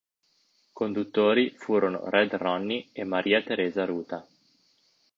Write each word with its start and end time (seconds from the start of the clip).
Conduttori 0.71 1.51
furono 1.59 2.09
Red 2.09 2.33
Ronnie 2.33 2.87
e 2.91 3.03
Maria 3.03 3.43
Teresa 3.43 3.85
Ruta. 3.85 4.27